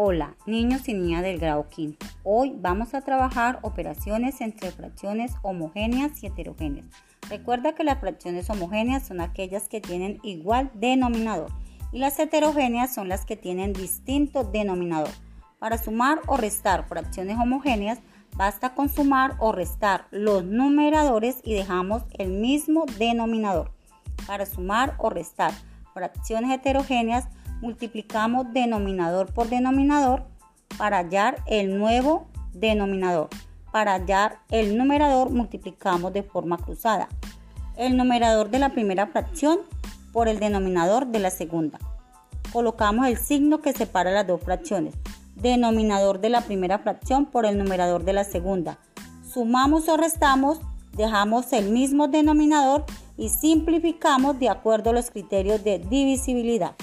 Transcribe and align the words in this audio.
Hola, 0.00 0.36
niños 0.46 0.88
y 0.88 0.94
niñas 0.94 1.24
del 1.24 1.40
grado 1.40 1.68
quinto. 1.68 2.06
Hoy 2.22 2.54
vamos 2.56 2.94
a 2.94 3.00
trabajar 3.00 3.58
operaciones 3.62 4.40
entre 4.40 4.70
fracciones 4.70 5.32
homogéneas 5.42 6.22
y 6.22 6.28
heterogéneas. 6.28 6.86
Recuerda 7.28 7.74
que 7.74 7.82
las 7.82 7.98
fracciones 7.98 8.48
homogéneas 8.48 9.04
son 9.04 9.20
aquellas 9.20 9.68
que 9.68 9.80
tienen 9.80 10.20
igual 10.22 10.70
denominador 10.74 11.50
y 11.90 11.98
las 11.98 12.16
heterogéneas 12.20 12.94
son 12.94 13.08
las 13.08 13.26
que 13.26 13.34
tienen 13.34 13.72
distinto 13.72 14.44
denominador. 14.44 15.10
Para 15.58 15.78
sumar 15.78 16.20
o 16.28 16.36
restar 16.36 16.86
fracciones 16.86 17.36
homogéneas, 17.36 17.98
basta 18.36 18.76
con 18.76 18.88
sumar 18.88 19.34
o 19.40 19.50
restar 19.50 20.06
los 20.12 20.44
numeradores 20.44 21.40
y 21.42 21.54
dejamos 21.54 22.04
el 22.12 22.28
mismo 22.28 22.86
denominador. 23.00 23.72
Para 24.28 24.46
sumar 24.46 24.94
o 24.98 25.10
restar 25.10 25.50
fracciones 25.92 26.52
heterogéneas, 26.52 27.26
multiplicamos 27.60 28.52
denominador 28.52 29.32
por 29.32 29.48
denominador 29.48 30.24
para 30.76 30.98
hallar 30.98 31.42
el 31.46 31.78
nuevo 31.78 32.28
denominador. 32.52 33.28
Para 33.72 33.94
hallar 33.94 34.38
el 34.50 34.76
numerador 34.76 35.30
multiplicamos 35.30 36.12
de 36.12 36.22
forma 36.22 36.56
cruzada 36.56 37.08
el 37.78 37.96
numerador 37.96 38.50
de 38.50 38.58
la 38.58 38.70
primera 38.70 39.06
fracción 39.06 39.60
por 40.12 40.28
el 40.28 40.40
denominador 40.40 41.06
de 41.06 41.20
la 41.20 41.30
segunda. 41.30 41.78
Colocamos 42.52 43.06
el 43.06 43.16
signo 43.16 43.60
que 43.60 43.72
separa 43.72 44.10
las 44.10 44.26
dos 44.26 44.42
fracciones. 44.42 44.94
Denominador 45.36 46.20
de 46.20 46.28
la 46.28 46.40
primera 46.40 46.80
fracción 46.80 47.26
por 47.26 47.46
el 47.46 47.56
numerador 47.56 48.04
de 48.04 48.12
la 48.12 48.24
segunda. 48.24 48.78
Sumamos 49.32 49.88
o 49.88 49.96
restamos, 49.96 50.60
dejamos 50.92 51.52
el 51.52 51.70
mismo 51.70 52.08
denominador 52.08 52.84
y 53.16 53.28
simplificamos 53.28 54.40
de 54.40 54.48
acuerdo 54.48 54.90
a 54.90 54.94
los 54.94 55.10
criterios 55.10 55.62
de 55.62 55.78
divisibilidad. 55.78 56.74